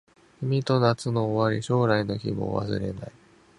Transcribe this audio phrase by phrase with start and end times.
[0.39, 3.11] 君と夏の終わり将来の希望忘れない